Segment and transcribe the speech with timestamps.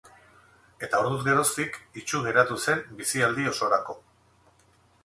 [0.87, 3.99] Eta orduz geroztik itsu geratu zen bizialdi osorako.